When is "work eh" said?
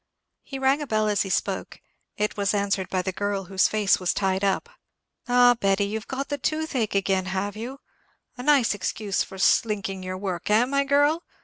10.17-10.65